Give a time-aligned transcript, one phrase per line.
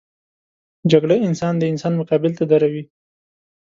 [0.91, 2.83] جګړه انسان د انسان مقابل ته دروي